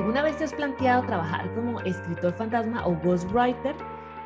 ¿Alguna 0.00 0.22
vez 0.22 0.38
te 0.38 0.44
has 0.44 0.54
planteado 0.54 1.02
trabajar 1.02 1.54
como 1.54 1.78
escritor 1.80 2.32
fantasma 2.32 2.86
o 2.86 2.98
ghostwriter? 3.04 3.76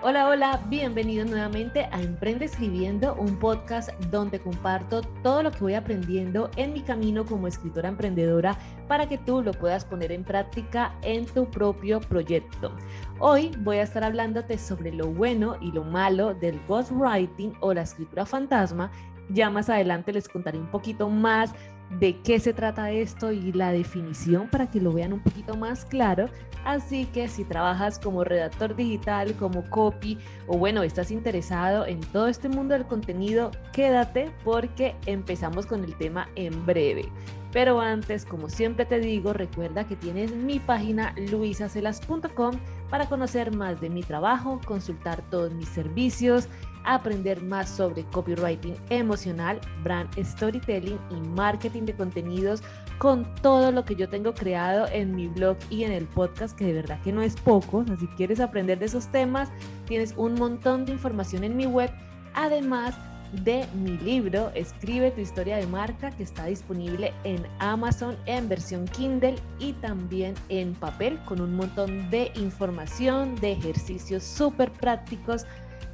Hola, 0.03 0.29
hola, 0.29 0.61
bienvenidos 0.69 1.29
nuevamente 1.29 1.89
a 1.91 2.01
Emprende 2.01 2.45
Escribiendo, 2.45 3.17
un 3.17 3.37
podcast 3.41 3.91
donde 4.05 4.39
comparto 4.39 5.03
todo 5.25 5.43
lo 5.43 5.51
que 5.51 5.59
voy 5.59 5.75
aprendiendo 5.75 6.49
en 6.55 6.75
mi 6.75 6.83
camino 6.83 7.27
como 7.27 7.49
escritora 7.49 7.89
emprendedora 7.89 8.57
para 8.87 9.09
que 9.09 9.19
tú 9.19 9.43
lo 9.43 9.53
puedas 9.53 9.85
poner 9.85 10.13
en 10.13 10.23
práctica 10.23 10.95
en 11.03 11.27
tu 11.27 11.51
propio 11.51 11.99
proyecto. 11.99 12.77
Hoy 13.19 13.51
voy 13.59 13.79
a 13.79 13.83
estar 13.83 14.05
hablándote 14.05 14.59
sobre 14.59 14.93
lo 14.93 15.09
bueno 15.09 15.57
y 15.61 15.73
lo 15.73 15.83
malo 15.83 16.35
del 16.35 16.61
ghostwriting 16.69 17.53
o 17.59 17.75
la 17.75 17.83
escritura 17.83 18.25
fantasma. 18.25 18.93
Ya 19.31 19.51
más 19.51 19.71
adelante 19.71 20.13
les 20.13 20.29
contaré 20.29 20.59
un 20.59 20.71
poquito 20.71 21.09
más 21.09 21.55
de 21.99 22.21
qué 22.23 22.41
se 22.41 22.53
trata 22.53 22.91
esto 22.91 23.31
y 23.31 23.53
la 23.53 23.73
definición 23.73 24.49
para 24.49 24.71
que 24.71 24.81
lo 24.81 24.93
vean 24.93 25.13
un 25.13 25.21
poquito 25.21 25.57
más 25.57 25.85
claro. 25.85 26.29
Así 26.65 27.05
que 27.07 27.29
si 27.29 27.45
trabajas 27.45 27.99
como 27.99 28.25
redactor 28.25 28.75
digital, 28.75 29.35
como 29.35 29.69
copy 29.69 30.19
o 30.47 30.57
bueno, 30.57 30.83
estás 30.83 31.11
interesado 31.11 31.87
en 31.87 32.01
todo 32.01 32.29
este 32.29 32.49
mundo 32.49 32.75
del 32.75 32.87
contenido, 32.87 33.51
quédate 33.73 34.31
porque 34.45 34.97
empezamos 35.07 35.67
con 35.67 35.85
el 35.85 35.95
tema 35.97 36.29
en 36.37 36.65
breve. 36.65 37.05
Pero 37.53 37.81
antes, 37.81 38.25
como 38.25 38.49
siempre 38.49 38.85
te 38.85 38.99
digo, 38.99 39.33
recuerda 39.33 39.87
que 39.87 39.95
tienes 39.95 40.35
mi 40.35 40.59
página 40.59 41.15
luisacelas.com 41.31 42.57
para 42.91 43.09
conocer 43.09 43.55
más 43.55 43.81
de 43.81 43.91
mi 43.91 44.03
trabajo, 44.03 44.61
consultar 44.65 45.23
todos 45.31 45.53
mis 45.53 45.69
servicios, 45.69 46.49
aprender 46.85 47.43
más 47.43 47.69
sobre 47.69 48.05
copywriting 48.05 48.77
emocional, 48.91 49.61
brand 49.83 50.09
storytelling 50.23 50.99
y 51.11 51.29
marketing 51.29 51.83
de 51.83 51.97
contenidos 51.97 52.63
con 52.99 53.35
todo 53.37 53.73
lo 53.73 53.85
que 53.85 53.97
yo 53.97 54.09
tengo 54.09 54.35
creado 54.35 54.87
en 54.93 55.15
mi 55.15 55.29
blog 55.29 55.57
y 55.71 55.85
en 55.85 55.93
el 55.93 56.07
podcast, 56.07 56.57
que 56.57 56.67
de 56.67 56.75
verdad 56.75 57.01
que 57.03 57.13
no 57.13 57.23
es 57.23 57.37
poco. 57.37 57.79
O 57.79 57.97
si 57.97 58.07
quieres 58.09 58.41
aprender 58.41 58.79
de 58.79 58.87
esos 58.87 59.09
temas, 59.09 59.51
tienes 59.87 60.15
un 60.17 60.35
montón 60.35 60.85
de 60.85 60.93
información 60.93 61.45
en 61.45 61.57
mi 61.57 61.67
web. 61.67 61.91
Además, 62.35 62.95
de 63.43 63.67
mi 63.75 63.99
libro 63.99 64.51
Escribe 64.55 65.11
tu 65.11 65.21
historia 65.21 65.57
de 65.57 65.67
marca 65.67 66.11
que 66.11 66.23
está 66.23 66.47
disponible 66.47 67.13
en 67.25 67.45
Amazon 67.59 68.17
en 68.27 68.49
versión 68.49 68.87
Kindle 68.87 69.37
y 69.59 69.73
también 69.75 70.35
en 70.49 70.75
papel 70.75 71.19
con 71.25 71.41
un 71.41 71.57
montón 71.57 72.11
de 72.11 72.31
información, 72.37 73.35
de 73.37 73.53
ejercicios 73.53 74.23
súper 74.23 74.71
prácticos 74.73 75.47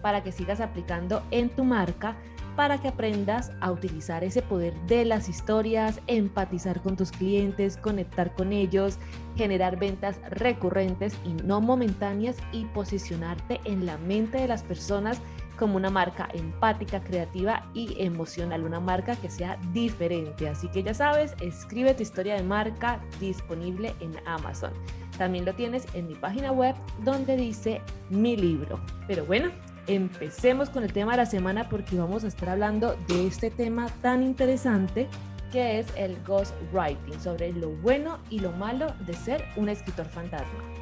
para 0.02 0.22
que 0.22 0.32
sigas 0.32 0.60
aplicando 0.60 1.22
en 1.30 1.50
tu 1.50 1.64
marca, 1.64 2.16
para 2.56 2.78
que 2.78 2.88
aprendas 2.88 3.52
a 3.60 3.70
utilizar 3.70 4.24
ese 4.24 4.42
poder 4.42 4.74
de 4.86 5.04
las 5.04 5.28
historias, 5.28 6.00
empatizar 6.06 6.80
con 6.82 6.96
tus 6.96 7.10
clientes, 7.10 7.76
conectar 7.76 8.34
con 8.34 8.52
ellos, 8.52 8.98
generar 9.36 9.78
ventas 9.78 10.20
recurrentes 10.30 11.16
y 11.24 11.32
no 11.42 11.60
momentáneas 11.60 12.36
y 12.52 12.64
posicionarte 12.66 13.60
en 13.64 13.86
la 13.86 13.96
mente 13.98 14.38
de 14.38 14.48
las 14.48 14.62
personas 14.62 15.20
como 15.60 15.76
una 15.76 15.90
marca 15.90 16.28
empática, 16.32 17.00
creativa 17.00 17.66
y 17.74 18.02
emocional, 18.02 18.64
una 18.64 18.80
marca 18.80 19.14
que 19.14 19.28
sea 19.28 19.58
diferente. 19.72 20.48
Así 20.48 20.68
que 20.68 20.82
ya 20.82 20.94
sabes, 20.94 21.34
escribe 21.40 21.92
tu 21.92 22.02
historia 22.02 22.34
de 22.34 22.42
marca 22.42 22.98
disponible 23.20 23.94
en 24.00 24.16
Amazon. 24.26 24.72
También 25.18 25.44
lo 25.44 25.54
tienes 25.54 25.86
en 25.92 26.08
mi 26.08 26.14
página 26.14 26.50
web 26.50 26.74
donde 27.04 27.36
dice 27.36 27.82
mi 28.08 28.38
libro. 28.38 28.80
Pero 29.06 29.26
bueno, 29.26 29.50
empecemos 29.86 30.70
con 30.70 30.82
el 30.82 30.94
tema 30.94 31.12
de 31.12 31.18
la 31.18 31.26
semana 31.26 31.68
porque 31.68 31.94
vamos 31.96 32.24
a 32.24 32.28
estar 32.28 32.48
hablando 32.48 32.96
de 33.06 33.26
este 33.26 33.50
tema 33.50 33.88
tan 34.00 34.22
interesante 34.22 35.08
que 35.52 35.80
es 35.80 35.86
el 35.96 36.16
ghostwriting, 36.24 37.20
sobre 37.20 37.52
lo 37.52 37.68
bueno 37.68 38.18
y 38.30 38.38
lo 38.38 38.52
malo 38.52 38.94
de 39.00 39.12
ser 39.12 39.44
un 39.56 39.68
escritor 39.68 40.06
fantasma. 40.06 40.79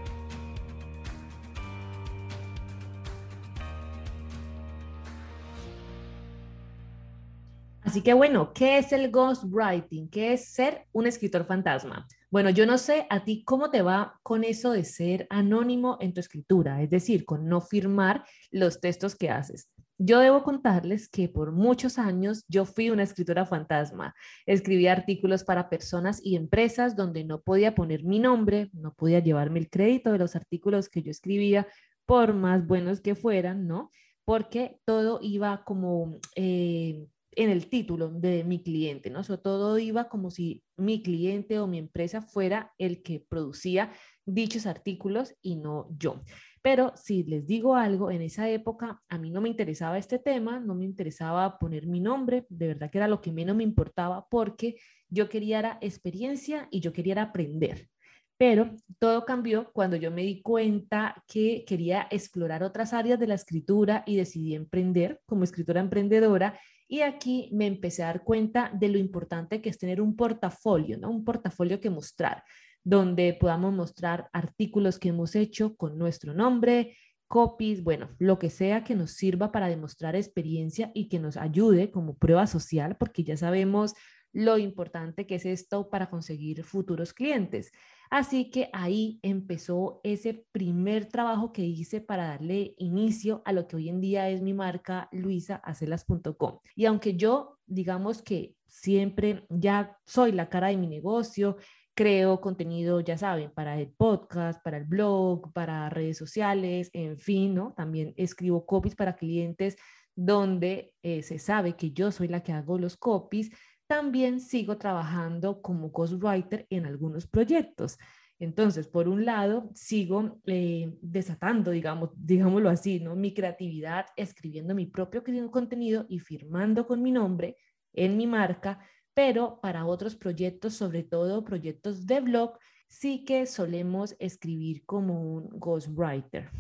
Así 7.89 8.03
que 8.03 8.13
bueno, 8.13 8.53
¿qué 8.53 8.77
es 8.77 8.93
el 8.93 9.11
ghostwriting? 9.11 10.11
¿Qué 10.11 10.35
es 10.35 10.53
ser 10.53 10.85
un 10.93 11.07
escritor 11.07 11.47
fantasma? 11.47 12.07
Bueno, 12.31 12.51
yo 12.51 12.67
no 12.67 12.77
sé 12.77 13.07
a 13.09 13.25
ti 13.25 13.43
cómo 13.47 13.71
te 13.71 13.81
va 13.81 14.21
con 14.23 14.45
eso 14.45 14.73
de 14.73 14.85
ser 14.85 15.27
anónimo 15.31 15.97
en 15.99 16.13
tu 16.13 16.21
escritura, 16.21 16.83
es 16.83 16.91
decir, 16.91 17.25
con 17.25 17.49
no 17.49 17.63
firmar 17.63 18.27
los 18.51 18.83
textos 18.83 19.17
que 19.17 19.31
haces. 19.31 19.71
Yo 19.97 20.19
debo 20.19 20.43
contarles 20.43 21.09
que 21.09 21.31
por 21.31 21.51
muchos 21.53 21.97
años 21.97 22.45
yo 22.47 22.67
fui 22.67 22.91
una 22.91 23.05
escritora 23.05 23.47
fantasma. 23.47 24.15
Escribí 24.45 24.87
artículos 24.87 25.43
para 25.43 25.71
personas 25.71 26.21
y 26.23 26.37
empresas 26.37 26.95
donde 26.95 27.25
no 27.25 27.41
podía 27.41 27.75
poner 27.75 28.05
mi 28.05 28.19
nombre, 28.19 28.69
no 28.75 28.93
podía 28.93 29.21
llevarme 29.21 29.61
el 29.61 29.71
crédito 29.71 30.13
de 30.13 30.19
los 30.19 30.37
artículos 30.37 30.91
que 30.91 31.01
yo 31.01 31.11
escribía, 31.11 31.67
por 32.05 32.35
más 32.35 32.67
buenos 32.67 33.01
que 33.01 33.15
fueran, 33.15 33.67
¿no? 33.67 33.91
Porque 34.27 34.79
todo 34.85 35.21
iba 35.23 35.65
como... 35.65 36.19
Eh, 36.37 37.07
en 37.33 37.51
el 37.51 37.69
título 37.69 38.09
de 38.11 38.45
mi 38.45 38.63
cliente, 38.63 39.11
¿no? 39.11 39.23
Todo 39.23 39.79
iba 39.79 40.09
como 40.09 40.31
si 40.31 40.65
mi 40.77 41.03
cliente 41.03 41.59
o 41.59 41.67
mi 41.67 41.79
empresa 41.79 42.23
fuera 42.23 42.73
el 42.79 43.03
que 43.03 43.25
producía 43.29 43.93
dichos 44.25 44.67
artículos 44.67 45.35
y 45.43 45.57
no 45.57 45.89
yo. 45.97 46.23
Pero 46.63 46.93
si 46.97 47.23
les 47.23 47.47
digo 47.47 47.77
algo, 47.77 48.11
en 48.11 48.23
esa 48.23 48.49
época 48.51 49.01
a 49.09 49.19
mí 49.19 49.31
no 49.31 49.41
me 49.41 49.49
interesaba 49.49 49.99
este 49.99 50.19
tema, 50.19 50.59
no 50.59 50.75
me 50.75 50.85
interesaba 50.85 51.59
poner 51.59 51.87
mi 51.87 52.01
nombre, 52.01 52.47
de 52.49 52.69
verdad 52.69 52.91
que 52.91 52.99
era 52.99 53.09
lo 53.09 53.21
que 53.21 53.33
menos 53.33 53.57
me 53.57 53.63
importaba 53.63 54.27
porque 54.29 54.77
yo 55.09 55.29
quería 55.29 55.61
era 55.61 55.79
experiencia 55.81 56.69
y 56.71 56.81
yo 56.81 56.93
quería 56.93 57.23
aprender. 57.23 57.89
Pero 58.37 58.77
todo 59.01 59.25
cambió 59.25 59.73
cuando 59.73 59.97
yo 59.97 60.11
me 60.13 60.23
di 60.23 60.43
cuenta 60.43 61.25
que 61.27 61.65
quería 61.67 62.07
explorar 62.11 62.63
otras 62.63 62.93
áreas 62.93 63.19
de 63.19 63.27
la 63.27 63.35
escritura 63.35 64.05
y 64.07 64.17
decidí 64.17 64.55
emprender 64.55 65.21
como 65.27 65.43
escritora 65.45 65.81
emprendedora 65.81 66.59
y 66.89 67.03
aquí 67.03 67.51
me 67.53 67.67
empecé 67.67 68.03
a 68.03 68.07
dar 68.07 68.25
cuenta 68.25 68.73
de 68.75 68.89
lo 68.89 68.99
importante 68.99 69.61
que 69.61 69.69
es 69.69 69.79
tener 69.79 70.01
un 70.01 70.17
portafolio, 70.17 70.99
¿no? 70.99 71.11
Un 71.11 71.25
portafolio 71.25 71.81
que 71.81 71.91
mostrar, 71.91 72.43
donde 72.83 73.37
podamos 73.39 73.75
mostrar 73.75 74.29
artículos 74.33 74.99
que 74.99 75.11
hemos 75.11 75.37
hecho 75.37 75.77
con 75.77 75.99
nuestro 75.99 76.33
nombre, 76.33 76.97
copies, 77.29 77.85
bueno, 77.85 78.09
lo 78.19 78.39
que 78.39 78.49
sea 78.49 78.85
que 78.85 78.95
nos 78.95 79.13
sirva 79.13 79.53
para 79.53 79.69
demostrar 79.69 80.17
experiencia 80.17 80.91
y 80.95 81.09
que 81.11 81.19
nos 81.19 81.37
ayude 81.37 81.91
como 81.91 82.17
prueba 82.17 82.47
social, 82.47 82.97
porque 82.97 83.23
ya 83.23 83.37
sabemos 83.37 83.95
lo 84.33 84.59
importante 84.59 85.27
que 85.27 85.37
es 85.37 85.47
esto 85.47 85.89
para 85.91 86.11
conseguir 86.11 86.63
futuros 86.65 87.13
clientes. 87.13 87.73
Así 88.11 88.51
que 88.51 88.71
ahí 88.73 89.19
empezó 89.23 90.01
ese 90.03 90.47
primer 90.53 91.07
trabajo 91.07 91.53
que 91.53 91.63
hice 91.63 92.01
para 92.01 92.29
darle 92.29 92.75
inicio 92.79 93.43
a 93.45 93.53
lo 93.53 93.67
que 93.67 93.77
hoy 93.77 93.89
en 93.89 94.01
día 94.01 94.31
es 94.31 94.41
mi 94.41 94.55
marca 94.55 95.09
luisaacelas.com. 95.13 96.59
Y 96.75 96.87
aunque 96.87 97.17
yo 97.17 97.59
digamos 97.67 98.23
que 98.23 98.57
siempre 98.67 99.47
ya 99.51 99.97
soy 100.07 100.33
la 100.33 100.49
cara 100.49 100.69
de 100.69 100.77
mi 100.77 100.87
negocio, 100.87 101.57
creo 101.95 102.41
contenido, 102.41 103.01
ya 103.01 103.19
saben, 103.19 103.51
para 103.51 103.79
el 103.79 103.91
podcast, 103.91 104.63
para 104.63 104.77
el 104.79 104.85
blog, 104.85 105.53
para 105.53 105.91
redes 105.91 106.17
sociales, 106.17 106.91
en 106.93 107.19
fin. 107.19 107.61
También 107.77 108.15
escribo 108.17 108.65
copies 108.65 108.95
para 108.95 109.17
clientes 109.17 109.77
donde 110.15 110.95
eh, 111.03 111.23
se 111.23 111.39
sabe 111.39 111.77
que 111.77 111.93
yo 111.93 112.11
soy 112.11 112.29
la 112.29 112.43
que 112.43 112.53
hago 112.53 112.79
los 112.79 112.97
copies 112.97 113.51
también 113.89 114.39
sigo 114.41 114.77
trabajando 114.77 115.61
como 115.63 115.89
ghostwriter 115.89 116.67
en 116.71 116.87
algunos 116.87 117.27
proyectos. 117.27 117.99
Entonces, 118.39 118.87
por 118.87 119.09
un 119.09 119.25
lado, 119.25 119.71
sigo 119.75 120.41
eh, 120.47 120.97
desatando, 121.01 121.73
digamos, 121.73 122.11
digámoslo 122.15 122.69
así, 122.71 123.01
¿no? 123.01 123.17
Mi 123.17 123.35
creatividad, 123.35 124.07
escribiendo 124.15 124.75
mi 124.75 124.87
propio 124.87 125.25
contenido 125.51 126.07
y 126.09 126.21
firmando 126.21 126.87
con 126.87 127.03
mi 127.03 127.11
nombre 127.11 127.57
en 127.93 128.17
mi 128.17 128.29
marca, 128.29 128.79
pero 129.13 129.59
para 129.61 129.87
otros 129.87 130.15
proyectos, 130.15 130.75
sobre 130.75 131.03
todo 131.03 131.45
proyectos 131.45 132.07
de 132.07 132.21
blog, 132.21 132.59
sí 132.87 133.25
que 133.25 133.47
solemos 133.47 134.15
escribir 134.21 134.85
como 134.85 135.21
un 135.21 135.49
ghostwriter. 135.59 136.51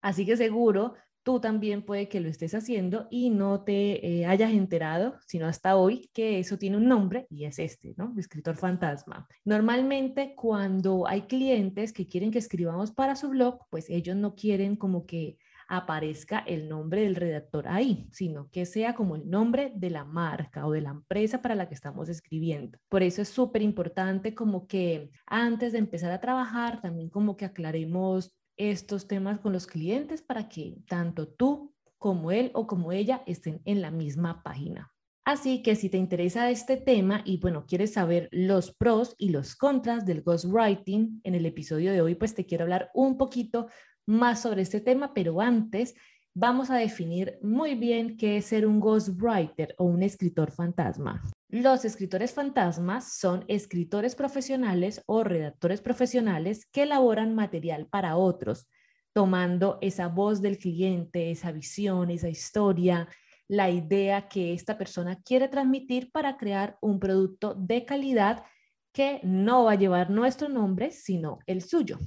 Así 0.00 0.24
que 0.24 0.36
seguro 0.36 0.94
tú 1.26 1.40
también 1.40 1.82
puede 1.82 2.08
que 2.08 2.20
lo 2.20 2.28
estés 2.28 2.54
haciendo 2.54 3.08
y 3.10 3.30
no 3.30 3.64
te 3.64 4.20
eh, 4.20 4.26
hayas 4.26 4.52
enterado, 4.52 5.18
sino 5.26 5.46
hasta 5.48 5.74
hoy, 5.74 6.08
que 6.14 6.38
eso 6.38 6.56
tiene 6.56 6.76
un 6.76 6.86
nombre 6.86 7.26
y 7.28 7.46
es 7.46 7.58
este, 7.58 7.94
¿no? 7.96 8.14
Escritor 8.16 8.54
fantasma. 8.56 9.26
Normalmente 9.44 10.36
cuando 10.36 11.08
hay 11.08 11.22
clientes 11.22 11.92
que 11.92 12.06
quieren 12.06 12.30
que 12.30 12.38
escribamos 12.38 12.92
para 12.92 13.16
su 13.16 13.30
blog, 13.30 13.58
pues 13.70 13.90
ellos 13.90 14.14
no 14.14 14.36
quieren 14.36 14.76
como 14.76 15.04
que 15.04 15.36
aparezca 15.66 16.38
el 16.46 16.68
nombre 16.68 17.00
del 17.00 17.16
redactor 17.16 17.66
ahí, 17.66 18.08
sino 18.12 18.48
que 18.52 18.64
sea 18.64 18.94
como 18.94 19.16
el 19.16 19.28
nombre 19.28 19.72
de 19.74 19.90
la 19.90 20.04
marca 20.04 20.64
o 20.64 20.70
de 20.70 20.82
la 20.82 20.90
empresa 20.90 21.42
para 21.42 21.56
la 21.56 21.66
que 21.66 21.74
estamos 21.74 22.08
escribiendo. 22.08 22.78
Por 22.88 23.02
eso 23.02 23.22
es 23.22 23.28
súper 23.28 23.62
importante 23.62 24.32
como 24.32 24.68
que 24.68 25.10
antes 25.26 25.72
de 25.72 25.78
empezar 25.78 26.12
a 26.12 26.20
trabajar, 26.20 26.80
también 26.80 27.10
como 27.10 27.36
que 27.36 27.46
aclaremos 27.46 28.32
estos 28.56 29.06
temas 29.08 29.40
con 29.40 29.52
los 29.52 29.66
clientes 29.66 30.22
para 30.22 30.48
que 30.48 30.76
tanto 30.88 31.28
tú 31.28 31.74
como 31.98 32.30
él 32.30 32.50
o 32.54 32.66
como 32.66 32.92
ella 32.92 33.22
estén 33.26 33.60
en 33.64 33.82
la 33.82 33.90
misma 33.90 34.42
página. 34.42 34.92
Así 35.24 35.60
que 35.60 35.74
si 35.74 35.90
te 35.90 35.98
interesa 35.98 36.50
este 36.50 36.76
tema 36.76 37.22
y 37.24 37.38
bueno, 37.38 37.66
quieres 37.66 37.94
saber 37.94 38.28
los 38.30 38.72
pros 38.72 39.16
y 39.18 39.30
los 39.30 39.56
contras 39.56 40.06
del 40.06 40.22
ghostwriting, 40.22 41.20
en 41.24 41.34
el 41.34 41.46
episodio 41.46 41.92
de 41.92 42.00
hoy 42.00 42.14
pues 42.14 42.34
te 42.34 42.46
quiero 42.46 42.62
hablar 42.62 42.90
un 42.94 43.18
poquito 43.18 43.66
más 44.06 44.42
sobre 44.42 44.62
este 44.62 44.80
tema, 44.80 45.14
pero 45.14 45.40
antes 45.40 45.96
vamos 46.38 46.68
a 46.68 46.76
definir 46.76 47.38
muy 47.40 47.74
bien 47.76 48.18
qué 48.18 48.36
es 48.36 48.44
ser 48.44 48.66
un 48.66 48.78
ghostwriter 48.78 49.74
o 49.78 49.84
un 49.84 50.02
escritor 50.02 50.50
fantasma. 50.52 51.22
Los 51.48 51.86
escritores 51.86 52.34
fantasmas 52.34 53.14
son 53.16 53.46
escritores 53.48 54.14
profesionales 54.14 55.02
o 55.06 55.24
redactores 55.24 55.80
profesionales 55.80 56.66
que 56.66 56.82
elaboran 56.82 57.34
material 57.34 57.86
para 57.86 58.18
otros, 58.18 58.68
tomando 59.14 59.78
esa 59.80 60.08
voz 60.08 60.42
del 60.42 60.58
cliente, 60.58 61.30
esa 61.30 61.52
visión, 61.52 62.10
esa 62.10 62.28
historia, 62.28 63.08
la 63.48 63.70
idea 63.70 64.28
que 64.28 64.52
esta 64.52 64.76
persona 64.76 65.22
quiere 65.22 65.48
transmitir 65.48 66.12
para 66.12 66.36
crear 66.36 66.76
un 66.82 67.00
producto 67.00 67.54
de 67.54 67.86
calidad 67.86 68.44
que 68.92 69.20
no 69.22 69.64
va 69.64 69.72
a 69.72 69.76
llevar 69.76 70.10
nuestro 70.10 70.50
nombre, 70.50 70.90
sino 70.90 71.38
el 71.46 71.62
suyo. 71.62 71.98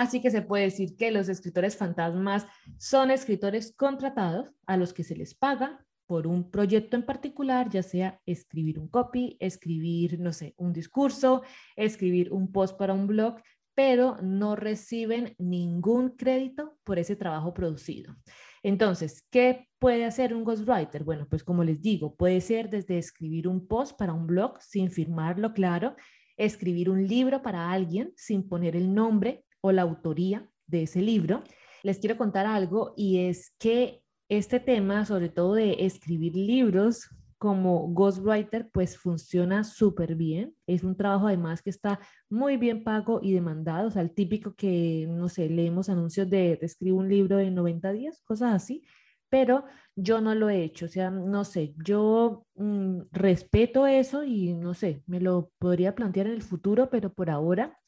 Así 0.00 0.22
que 0.22 0.30
se 0.30 0.40
puede 0.40 0.64
decir 0.64 0.96
que 0.96 1.10
los 1.10 1.28
escritores 1.28 1.76
fantasmas 1.76 2.46
son 2.78 3.10
escritores 3.10 3.74
contratados 3.76 4.48
a 4.66 4.78
los 4.78 4.94
que 4.94 5.04
se 5.04 5.14
les 5.14 5.34
paga 5.34 5.84
por 6.06 6.26
un 6.26 6.50
proyecto 6.50 6.96
en 6.96 7.04
particular, 7.04 7.68
ya 7.68 7.82
sea 7.82 8.18
escribir 8.24 8.78
un 8.78 8.88
copy, 8.88 9.36
escribir, 9.40 10.18
no 10.18 10.32
sé, 10.32 10.54
un 10.56 10.72
discurso, 10.72 11.42
escribir 11.76 12.32
un 12.32 12.50
post 12.50 12.78
para 12.78 12.94
un 12.94 13.08
blog, 13.08 13.42
pero 13.74 14.16
no 14.22 14.56
reciben 14.56 15.34
ningún 15.36 16.16
crédito 16.16 16.78
por 16.82 16.98
ese 16.98 17.14
trabajo 17.14 17.52
producido. 17.52 18.16
Entonces, 18.62 19.26
¿qué 19.30 19.68
puede 19.78 20.06
hacer 20.06 20.32
un 20.32 20.44
ghostwriter? 20.44 21.04
Bueno, 21.04 21.26
pues 21.28 21.44
como 21.44 21.62
les 21.62 21.82
digo, 21.82 22.16
puede 22.16 22.40
ser 22.40 22.70
desde 22.70 22.96
escribir 22.96 23.46
un 23.46 23.68
post 23.68 23.98
para 23.98 24.14
un 24.14 24.26
blog 24.26 24.62
sin 24.62 24.90
firmarlo, 24.90 25.52
claro, 25.52 25.94
escribir 26.38 26.88
un 26.88 27.06
libro 27.06 27.42
para 27.42 27.70
alguien 27.70 28.14
sin 28.16 28.48
poner 28.48 28.76
el 28.76 28.94
nombre 28.94 29.44
o 29.60 29.72
la 29.72 29.82
autoría 29.82 30.48
de 30.66 30.82
ese 30.82 31.02
libro. 31.02 31.42
Les 31.82 31.98
quiero 31.98 32.16
contar 32.16 32.46
algo 32.46 32.94
y 32.96 33.18
es 33.28 33.52
que 33.58 34.02
este 34.28 34.60
tema, 34.60 35.04
sobre 35.04 35.28
todo 35.28 35.54
de 35.54 35.84
escribir 35.84 36.36
libros, 36.36 37.08
como 37.40 37.88
ghostwriter, 37.88 38.68
pues 38.70 38.98
funciona 38.98 39.64
súper 39.64 40.14
bien. 40.14 40.54
Es 40.66 40.84
un 40.84 40.94
trabajo 40.94 41.26
además 41.26 41.62
que 41.62 41.70
está 41.70 41.98
muy 42.28 42.58
bien 42.58 42.84
pago 42.84 43.20
y 43.22 43.32
demandado. 43.32 43.88
O 43.88 43.90
sea, 43.90 44.02
el 44.02 44.12
típico 44.12 44.54
que, 44.54 45.06
no 45.08 45.30
sé, 45.30 45.48
leemos 45.48 45.88
anuncios 45.88 46.28
de 46.28 46.58
te 46.58 46.66
escribo 46.66 46.98
un 46.98 47.08
libro 47.08 47.40
en 47.40 47.54
90 47.54 47.92
días, 47.92 48.20
cosas 48.26 48.52
así. 48.54 48.84
Pero 49.30 49.64
yo 49.96 50.20
no 50.20 50.34
lo 50.34 50.50
he 50.50 50.62
hecho. 50.62 50.84
O 50.84 50.88
sea, 50.88 51.10
no 51.10 51.46
sé, 51.46 51.74
yo 51.82 52.44
mm, 52.56 53.04
respeto 53.10 53.86
eso 53.86 54.22
y 54.22 54.52
no 54.52 54.74
sé, 54.74 55.02
me 55.06 55.18
lo 55.18 55.50
podría 55.58 55.94
plantear 55.94 56.26
en 56.26 56.34
el 56.34 56.42
futuro, 56.42 56.90
pero 56.90 57.10
por 57.10 57.30
ahora 57.30 57.78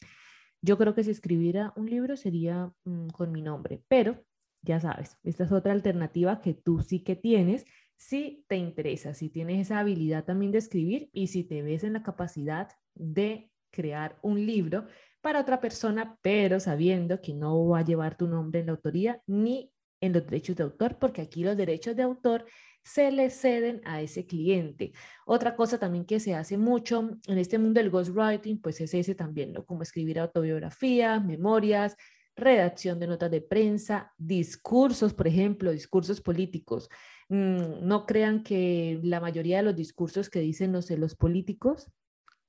yo 0.63 0.79
creo 0.79 0.95
que 0.95 1.05
si 1.05 1.11
escribiera 1.11 1.73
un 1.77 1.91
libro 1.91 2.17
sería 2.17 2.73
mm, 2.85 3.09
con 3.09 3.33
mi 3.33 3.43
nombre. 3.43 3.83
Pero 3.89 4.25
ya 4.63 4.81
sabes, 4.81 5.19
esta 5.25 5.45
es 5.45 5.53
otra 5.53 5.73
alternativa 5.73 6.41
que 6.41 6.55
tú 6.55 6.81
sí 6.81 7.01
que 7.01 7.17
tienes 7.17 7.67
si 7.97 8.45
te 8.49 8.57
interesa, 8.57 9.15
si 9.15 9.29
tienes 9.29 9.61
esa 9.61 9.79
habilidad 9.79 10.25
también 10.25 10.51
de 10.51 10.59
escribir 10.59 11.11
y 11.13 11.29
si 11.29 11.45
te 11.45 11.63
ves 11.63 11.85
en 11.85 11.93
la 11.93 12.03
capacidad 12.03 12.69
de 12.95 13.51
crear 13.71 14.19
un 14.23 14.45
libro 14.45 14.87
para 15.21 15.41
otra 15.41 15.61
persona, 15.61 16.19
pero 16.21 16.59
sabiendo 16.59 17.21
que 17.21 17.33
no 17.33 17.69
va 17.69 17.81
a 17.81 17.85
llevar 17.85 18.17
tu 18.17 18.27
nombre 18.27 18.61
en 18.61 18.67
la 18.67 18.73
autoría 18.73 19.23
ni 19.27 19.73
en 20.03 20.13
los 20.13 20.25
derechos 20.27 20.57
de 20.57 20.65
autor, 20.65 20.99
porque 20.99 21.23
aquí 21.23 21.43
los 21.43 21.57
derechos 21.57 21.97
de 21.97 22.03
autor 22.03 22.45
se 22.85 23.11
le 23.13 23.31
ceden 23.31 23.81
a 23.85 24.03
ese 24.03 24.27
cliente. 24.27 24.93
Otra 25.25 25.55
cosa 25.55 25.79
también 25.79 26.05
que 26.05 26.21
se 26.21 26.35
hace 26.35 26.59
mucho 26.59 27.19
en 27.27 27.39
este 27.39 27.59
mundo 27.59 27.81
del 27.81 27.91
ghostwriting, 27.91 28.61
pues 28.61 28.81
es 28.81 28.93
ese 28.93 29.15
también, 29.15 29.53
¿no? 29.53 29.65
Como 29.65 29.83
escribir 29.83 30.19
autobiografía, 30.19 31.21
memorias, 31.21 31.97
redacción 32.35 32.99
de 32.99 33.07
notas 33.07 33.31
de 33.31 33.41
prensa, 33.41 34.13
discursos, 34.19 35.15
por 35.15 35.29
ejemplo, 35.29 35.71
discursos 35.71 36.21
políticos. 36.21 36.89
Mm, 37.29 37.87
no 37.87 38.05
crean 38.05 38.43
que 38.43 38.99
la 39.05 39.21
mayoría 39.21 39.59
de 39.59 39.63
los 39.63 39.77
discursos 39.77 40.29
que 40.29 40.41
dicen, 40.41 40.73
no 40.73 40.83
sé, 40.83 40.99
los 40.99 41.15
políticos 41.15 41.93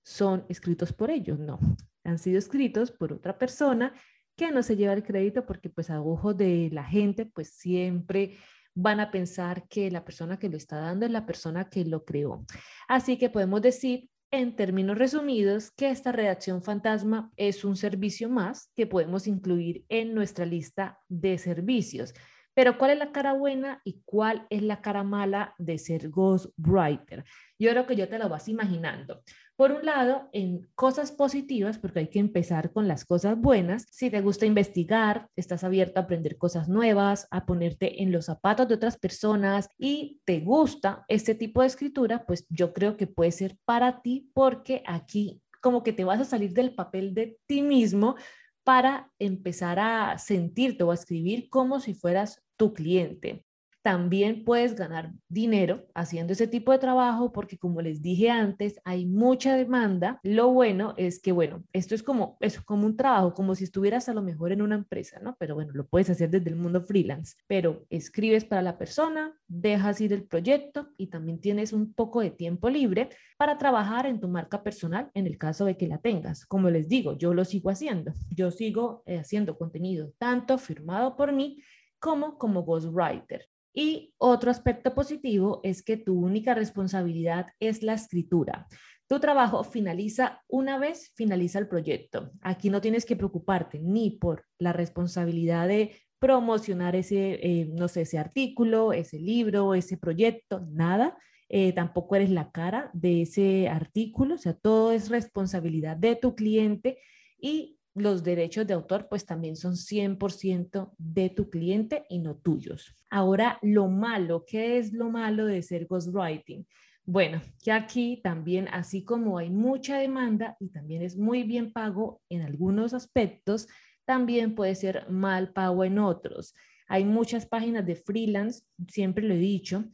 son 0.03 0.45
escritos 0.49 0.91
por 0.93 1.11
ellos, 1.11 1.39
no, 1.39 1.59
han 2.03 2.17
sido 2.17 2.39
escritos 2.39 2.91
por 2.91 3.13
otra 3.13 3.37
persona 3.37 3.93
que 4.35 4.51
no 4.51 4.63
se 4.63 4.75
lleva 4.75 4.93
el 4.93 5.03
crédito 5.03 5.45
porque 5.45 5.69
pues 5.69 5.89
a 5.89 6.01
ojo 6.01 6.33
de 6.33 6.69
la 6.71 6.83
gente 6.83 7.25
pues 7.25 7.49
siempre 7.49 8.37
van 8.75 8.99
a 8.99 9.11
pensar 9.11 9.67
que 9.67 9.91
la 9.91 10.03
persona 10.03 10.37
que 10.37 10.49
lo 10.49 10.57
está 10.57 10.77
dando 10.77 11.05
es 11.05 11.11
la 11.11 11.25
persona 11.25 11.69
que 11.69 11.85
lo 11.85 12.03
creó. 12.03 12.45
Así 12.87 13.17
que 13.17 13.29
podemos 13.29 13.61
decir 13.61 14.09
en 14.31 14.55
términos 14.55 14.97
resumidos 14.97 15.69
que 15.71 15.91
esta 15.91 16.11
redacción 16.11 16.63
fantasma 16.63 17.31
es 17.37 17.63
un 17.63 17.75
servicio 17.75 18.29
más 18.29 18.71
que 18.75 18.87
podemos 18.87 19.27
incluir 19.27 19.85
en 19.89 20.15
nuestra 20.15 20.45
lista 20.45 20.99
de 21.07 21.37
servicios. 21.37 22.15
Pero 22.53 22.77
¿cuál 22.77 22.91
es 22.91 22.97
la 22.97 23.11
cara 23.11 23.33
buena 23.33 23.81
y 23.83 24.01
cuál 24.05 24.45
es 24.49 24.61
la 24.61 24.81
cara 24.81 25.03
mala 25.03 25.55
de 25.57 25.77
ser 25.77 26.09
ghostwriter? 26.09 27.23
Yo 27.57 27.71
creo 27.71 27.87
que 27.87 27.95
yo 27.95 28.07
te 28.07 28.19
lo 28.19 28.29
vas 28.29 28.47
imaginando. 28.47 29.23
Por 29.55 29.71
un 29.71 29.85
lado, 29.85 30.29
en 30.33 30.67
cosas 30.73 31.11
positivas, 31.11 31.77
porque 31.77 31.99
hay 31.99 32.09
que 32.09 32.19
empezar 32.19 32.71
con 32.71 32.87
las 32.87 33.05
cosas 33.05 33.37
buenas. 33.37 33.85
Si 33.91 34.09
te 34.09 34.21
gusta 34.21 34.47
investigar, 34.47 35.27
estás 35.35 35.63
abierto 35.63 35.99
a 35.99 36.03
aprender 36.03 36.37
cosas 36.37 36.67
nuevas, 36.69 37.27
a 37.29 37.45
ponerte 37.45 38.01
en 38.01 38.11
los 38.11 38.25
zapatos 38.25 38.67
de 38.67 38.75
otras 38.75 38.97
personas 38.97 39.69
y 39.77 40.21
te 40.25 40.39
gusta 40.39 41.05
este 41.07 41.35
tipo 41.35 41.61
de 41.61 41.67
escritura, 41.67 42.25
pues 42.25 42.47
yo 42.49 42.73
creo 42.73 42.97
que 42.97 43.05
puede 43.05 43.31
ser 43.31 43.57
para 43.63 44.01
ti 44.01 44.31
porque 44.33 44.83
aquí 44.87 45.41
como 45.61 45.81
que 45.81 45.93
te 45.93 46.03
vas 46.03 46.19
a 46.19 46.25
salir 46.25 46.51
del 46.51 46.75
papel 46.75 47.13
de 47.13 47.37
ti 47.45 47.61
mismo 47.61 48.15
para 48.63 49.11
empezar 49.19 49.79
a 49.79 50.17
sentirte 50.17 50.83
o 50.83 50.91
a 50.91 50.93
escribir 50.95 51.49
como 51.49 51.79
si 51.79 51.93
fueras 51.93 52.43
tu 52.57 52.73
cliente. 52.73 53.45
También 53.83 54.45
puedes 54.45 54.75
ganar 54.75 55.11
dinero 55.27 55.85
haciendo 55.93 56.31
ese 56.31 56.47
tipo 56.47 56.71
de 56.71 56.79
trabajo 56.79 57.33
porque 57.33 57.57
como 57.57 57.81
les 57.81 58.01
dije 58.01 58.29
antes, 58.29 58.79
hay 58.85 59.05
mucha 59.05 59.57
demanda. 59.57 60.21
Lo 60.23 60.51
bueno 60.51 60.93
es 60.95 61.21
que, 61.21 61.33
bueno, 61.33 61.65
esto 61.73 61.93
es 61.93 62.01
como, 62.01 62.37
es 62.39 62.61
como 62.61 62.85
un 62.85 62.95
trabajo, 62.95 63.33
como 63.33 63.55
si 63.55 63.65
estuvieras 63.65 64.07
a 64.07 64.13
lo 64.13 64.21
mejor 64.21 64.53
en 64.53 64.61
una 64.61 64.75
empresa, 64.75 65.19
¿no? 65.21 65.35
Pero 65.37 65.55
bueno, 65.55 65.73
lo 65.73 65.85
puedes 65.85 66.09
hacer 66.09 66.29
desde 66.29 66.49
el 66.49 66.55
mundo 66.55 66.81
freelance. 66.81 67.35
Pero 67.45 67.85
escribes 67.89 68.45
para 68.45 68.61
la 68.61 68.77
persona, 68.77 69.37
dejas 69.47 69.99
ir 69.99 70.13
el 70.13 70.23
proyecto 70.23 70.87
y 70.95 71.07
también 71.07 71.41
tienes 71.41 71.73
un 71.73 71.93
poco 71.93 72.21
de 72.21 72.31
tiempo 72.31 72.69
libre 72.69 73.09
para 73.37 73.57
trabajar 73.57 74.05
en 74.05 74.21
tu 74.21 74.29
marca 74.29 74.63
personal 74.63 75.11
en 75.13 75.27
el 75.27 75.37
caso 75.37 75.65
de 75.65 75.75
que 75.75 75.87
la 75.87 75.97
tengas. 75.97 76.45
Como 76.45 76.69
les 76.69 76.87
digo, 76.87 77.17
yo 77.17 77.33
lo 77.33 77.43
sigo 77.43 77.69
haciendo. 77.69 78.13
Yo 78.29 78.49
sigo 78.49 79.03
eh, 79.05 79.19
haciendo 79.19 79.57
contenido 79.57 80.13
tanto 80.17 80.57
firmado 80.57 81.17
por 81.17 81.33
mí 81.33 81.61
como 81.99 82.37
como 82.37 82.63
ghostwriter. 82.63 83.47
Y 83.73 84.13
otro 84.17 84.51
aspecto 84.51 84.93
positivo 84.93 85.59
es 85.63 85.83
que 85.83 85.97
tu 85.97 86.13
única 86.13 86.53
responsabilidad 86.53 87.47
es 87.59 87.81
la 87.81 87.93
escritura. 87.93 88.67
Tu 89.07 89.19
trabajo 89.19 89.63
finaliza 89.63 90.41
una 90.47 90.77
vez 90.77 91.11
finaliza 91.15 91.59
el 91.59 91.67
proyecto. 91.67 92.31
Aquí 92.41 92.69
no 92.69 92.81
tienes 92.81 93.05
que 93.05 93.15
preocuparte 93.15 93.79
ni 93.79 94.11
por 94.11 94.45
la 94.59 94.73
responsabilidad 94.73 95.67
de 95.67 95.95
promocionar 96.19 96.95
ese, 96.95 97.33
eh, 97.41 97.65
no 97.73 97.87
sé, 97.89 98.01
ese 98.01 98.17
artículo, 98.17 98.93
ese 98.93 99.19
libro, 99.19 99.73
ese 99.73 99.97
proyecto, 99.97 100.65
nada. 100.71 101.17
Eh, 101.49 101.73
tampoco 101.73 102.15
eres 102.15 102.29
la 102.29 102.49
cara 102.51 102.89
de 102.93 103.23
ese 103.23 103.67
artículo, 103.67 104.35
o 104.35 104.37
sea, 104.37 104.53
todo 104.53 104.91
es 104.91 105.09
responsabilidad 105.09 105.97
de 105.97 106.15
tu 106.15 106.33
cliente 106.33 106.97
y 107.37 107.77
los 107.95 108.23
derechos 108.23 108.65
de 108.65 108.73
autor 108.73 109.07
pues 109.09 109.25
también 109.25 109.55
son 109.55 109.75
100% 109.75 110.93
de 110.97 111.29
tu 111.29 111.49
cliente 111.49 112.05
y 112.09 112.19
no 112.19 112.35
tuyos. 112.35 112.95
Ahora, 113.09 113.59
lo 113.61 113.87
malo, 113.87 114.45
¿qué 114.45 114.77
es 114.77 114.93
lo 114.93 115.09
malo 115.09 115.45
de 115.45 115.61
ser 115.61 115.85
ghostwriting? 115.85 116.65
Bueno, 117.05 117.41
que 117.61 117.71
aquí 117.71 118.21
también, 118.23 118.67
así 118.69 119.03
como 119.03 119.37
hay 119.37 119.49
mucha 119.49 119.97
demanda 119.97 120.55
y 120.59 120.69
también 120.69 121.01
es 121.01 121.17
muy 121.17 121.43
bien 121.43 121.73
pago 121.73 122.21
en 122.29 122.41
algunos 122.41 122.93
aspectos, 122.93 123.67
también 124.05 124.55
puede 124.55 124.75
ser 124.75 125.09
mal 125.09 125.51
pago 125.51 125.83
en 125.83 125.99
otros. 125.99 126.55
Hay 126.87 127.05
muchas 127.05 127.45
páginas 127.45 127.85
de 127.85 127.95
freelance, 127.95 128.63
siempre 128.87 129.25
lo 129.25 129.33
he 129.33 129.37
dicho, 129.37 129.85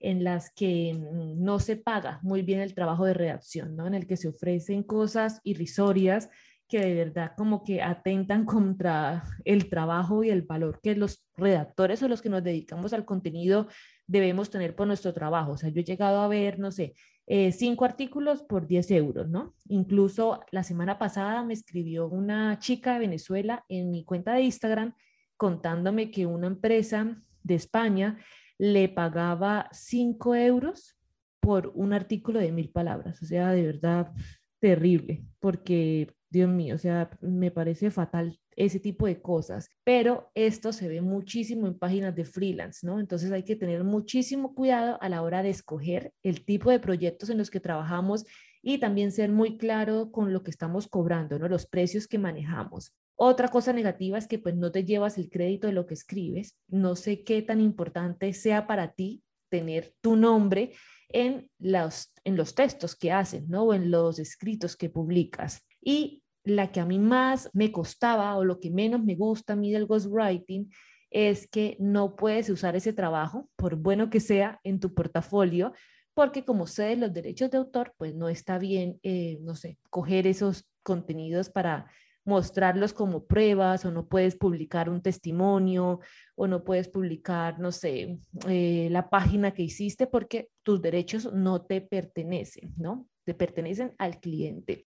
en 0.00 0.24
las 0.24 0.50
que 0.50 0.94
mm, 0.94 1.42
no 1.42 1.58
se 1.58 1.76
paga 1.76 2.20
muy 2.22 2.42
bien 2.42 2.60
el 2.60 2.74
trabajo 2.74 3.04
de 3.04 3.14
redacción, 3.14 3.76
¿no? 3.76 3.86
En 3.86 3.94
el 3.94 4.06
que 4.06 4.16
se 4.16 4.28
ofrecen 4.28 4.82
cosas 4.82 5.40
irrisorias 5.44 6.28
que 6.68 6.80
de 6.80 6.94
verdad 6.94 7.32
como 7.36 7.62
que 7.62 7.82
atentan 7.82 8.44
contra 8.44 9.22
el 9.44 9.68
trabajo 9.68 10.24
y 10.24 10.30
el 10.30 10.42
valor 10.42 10.80
que 10.82 10.96
los 10.96 11.24
redactores 11.36 12.02
o 12.02 12.08
los 12.08 12.22
que 12.22 12.28
nos 12.28 12.42
dedicamos 12.42 12.92
al 12.92 13.04
contenido 13.04 13.68
debemos 14.06 14.50
tener 14.50 14.74
por 14.74 14.86
nuestro 14.86 15.12
trabajo. 15.12 15.52
O 15.52 15.56
sea, 15.56 15.70
yo 15.70 15.80
he 15.80 15.84
llegado 15.84 16.20
a 16.20 16.28
ver, 16.28 16.58
no 16.58 16.70
sé, 16.70 16.94
eh, 17.26 17.50
cinco 17.52 17.84
artículos 17.84 18.42
por 18.42 18.66
10 18.66 18.90
euros, 18.92 19.28
¿no? 19.28 19.54
Incluso 19.68 20.40
la 20.52 20.62
semana 20.62 20.98
pasada 20.98 21.42
me 21.42 21.54
escribió 21.54 22.08
una 22.08 22.58
chica 22.58 22.94
de 22.94 23.00
Venezuela 23.00 23.64
en 23.68 23.90
mi 23.90 24.04
cuenta 24.04 24.34
de 24.34 24.42
Instagram 24.42 24.94
contándome 25.36 26.10
que 26.10 26.26
una 26.26 26.46
empresa 26.46 27.20
de 27.42 27.54
España 27.54 28.18
le 28.58 28.88
pagaba 28.88 29.68
5 29.72 30.34
euros 30.36 30.96
por 31.40 31.72
un 31.74 31.92
artículo 31.92 32.40
de 32.40 32.52
mil 32.52 32.70
palabras. 32.70 33.22
O 33.22 33.26
sea, 33.26 33.50
de 33.52 33.62
verdad, 33.62 34.12
terrible, 34.60 35.24
porque, 35.38 36.12
Dios 36.30 36.48
mío, 36.48 36.74
o 36.74 36.78
sea, 36.78 37.10
me 37.20 37.50
parece 37.50 37.90
fatal 37.90 38.38
ese 38.56 38.80
tipo 38.80 39.06
de 39.06 39.20
cosas. 39.20 39.70
Pero 39.84 40.30
esto 40.34 40.72
se 40.72 40.88
ve 40.88 41.00
muchísimo 41.00 41.66
en 41.66 41.78
páginas 41.78 42.14
de 42.14 42.24
freelance, 42.24 42.86
¿no? 42.86 42.98
Entonces 42.98 43.30
hay 43.30 43.42
que 43.42 43.56
tener 43.56 43.84
muchísimo 43.84 44.54
cuidado 44.54 44.98
a 45.00 45.08
la 45.08 45.22
hora 45.22 45.42
de 45.42 45.50
escoger 45.50 46.12
el 46.22 46.44
tipo 46.44 46.70
de 46.70 46.80
proyectos 46.80 47.30
en 47.30 47.38
los 47.38 47.50
que 47.50 47.60
trabajamos 47.60 48.24
y 48.62 48.78
también 48.78 49.12
ser 49.12 49.30
muy 49.30 49.58
claro 49.58 50.10
con 50.10 50.32
lo 50.32 50.42
que 50.42 50.50
estamos 50.50 50.88
cobrando, 50.88 51.38
¿no? 51.38 51.48
Los 51.48 51.66
precios 51.66 52.08
que 52.08 52.18
manejamos. 52.18 52.92
Otra 53.14 53.48
cosa 53.48 53.72
negativa 53.72 54.18
es 54.18 54.26
que 54.26 54.38
pues 54.38 54.56
no 54.56 54.72
te 54.72 54.84
llevas 54.84 55.16
el 55.18 55.30
crédito 55.30 55.68
de 55.68 55.72
lo 55.72 55.86
que 55.86 55.94
escribes. 55.94 56.56
No 56.68 56.96
sé 56.96 57.24
qué 57.24 57.42
tan 57.42 57.60
importante 57.60 58.32
sea 58.32 58.66
para 58.66 58.92
ti 58.92 59.22
tener 59.48 59.94
tu 60.00 60.16
nombre 60.16 60.72
en 61.08 61.48
los, 61.58 62.12
en 62.24 62.36
los 62.36 62.54
textos 62.54 62.96
que 62.96 63.12
hacen, 63.12 63.46
¿no? 63.48 63.64
O 63.64 63.74
en 63.74 63.90
los 63.90 64.18
escritos 64.18 64.76
que 64.76 64.90
publicas. 64.90 65.65
Y 65.86 66.24
la 66.42 66.72
que 66.72 66.80
a 66.80 66.84
mí 66.84 66.98
más 66.98 67.48
me 67.52 67.70
costaba 67.70 68.36
o 68.36 68.44
lo 68.44 68.58
que 68.58 68.70
menos 68.70 69.04
me 69.04 69.14
gusta 69.14 69.52
a 69.52 69.56
mí 69.56 69.70
del 69.70 69.86
ghostwriting 69.86 70.68
es 71.10 71.46
que 71.46 71.76
no 71.78 72.16
puedes 72.16 72.50
usar 72.50 72.74
ese 72.74 72.92
trabajo, 72.92 73.48
por 73.54 73.76
bueno 73.76 74.10
que 74.10 74.18
sea, 74.18 74.60
en 74.64 74.80
tu 74.80 74.92
portafolio, 74.94 75.72
porque 76.12 76.44
como 76.44 76.66
cedes 76.66 76.98
los 76.98 77.12
derechos 77.12 77.52
de 77.52 77.58
autor, 77.58 77.94
pues 77.98 78.16
no 78.16 78.28
está 78.28 78.58
bien, 78.58 78.98
eh, 79.04 79.38
no 79.42 79.54
sé, 79.54 79.78
coger 79.88 80.26
esos 80.26 80.68
contenidos 80.82 81.50
para 81.50 81.88
mostrarlos 82.24 82.92
como 82.92 83.24
pruebas 83.24 83.84
o 83.84 83.92
no 83.92 84.08
puedes 84.08 84.34
publicar 84.34 84.90
un 84.90 85.02
testimonio 85.02 86.00
o 86.34 86.48
no 86.48 86.64
puedes 86.64 86.88
publicar, 86.88 87.60
no 87.60 87.70
sé, 87.70 88.18
eh, 88.48 88.88
la 88.90 89.08
página 89.08 89.52
que 89.52 89.62
hiciste 89.62 90.08
porque 90.08 90.48
tus 90.64 90.82
derechos 90.82 91.32
no 91.32 91.62
te 91.62 91.80
pertenecen, 91.80 92.74
¿no? 92.76 93.06
Te 93.24 93.34
pertenecen 93.34 93.94
al 93.98 94.18
cliente. 94.18 94.86